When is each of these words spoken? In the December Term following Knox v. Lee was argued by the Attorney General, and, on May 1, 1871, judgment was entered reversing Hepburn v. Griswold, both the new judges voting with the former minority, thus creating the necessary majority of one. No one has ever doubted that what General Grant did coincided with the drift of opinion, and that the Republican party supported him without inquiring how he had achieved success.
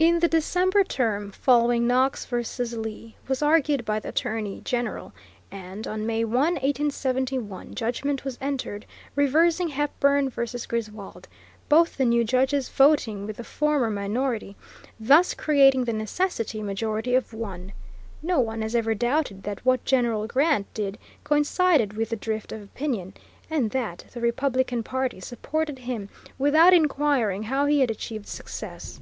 In 0.00 0.20
the 0.20 0.28
December 0.28 0.84
Term 0.84 1.32
following 1.32 1.88
Knox 1.88 2.24
v. 2.24 2.36
Lee 2.76 3.16
was 3.26 3.42
argued 3.42 3.84
by 3.84 3.98
the 3.98 4.10
Attorney 4.10 4.60
General, 4.64 5.12
and, 5.50 5.88
on 5.88 6.06
May 6.06 6.22
1, 6.24 6.34
1871, 6.38 7.74
judgment 7.74 8.24
was 8.24 8.38
entered 8.40 8.86
reversing 9.16 9.66
Hepburn 9.70 10.30
v. 10.30 10.46
Griswold, 10.68 11.26
both 11.68 11.96
the 11.96 12.04
new 12.04 12.22
judges 12.22 12.68
voting 12.68 13.26
with 13.26 13.38
the 13.38 13.42
former 13.42 13.90
minority, 13.90 14.54
thus 15.00 15.34
creating 15.34 15.82
the 15.82 15.92
necessary 15.92 16.62
majority 16.62 17.16
of 17.16 17.32
one. 17.32 17.72
No 18.22 18.38
one 18.38 18.62
has 18.62 18.76
ever 18.76 18.94
doubted 18.94 19.42
that 19.42 19.66
what 19.66 19.84
General 19.84 20.28
Grant 20.28 20.72
did 20.74 20.96
coincided 21.24 21.94
with 21.94 22.10
the 22.10 22.16
drift 22.16 22.52
of 22.52 22.62
opinion, 22.62 23.14
and 23.50 23.72
that 23.72 24.04
the 24.14 24.20
Republican 24.20 24.84
party 24.84 25.18
supported 25.18 25.80
him 25.80 26.08
without 26.38 26.72
inquiring 26.72 27.42
how 27.42 27.66
he 27.66 27.80
had 27.80 27.90
achieved 27.90 28.28
success. 28.28 29.00